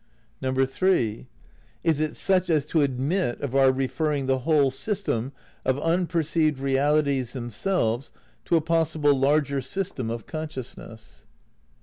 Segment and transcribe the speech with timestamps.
[0.41, 1.27] (3)
[1.83, 5.31] Is it such as to admit of our referring the whole system
[5.63, 8.11] of unperceived realities themselves
[8.45, 11.25] to a possible larger system of consciousness?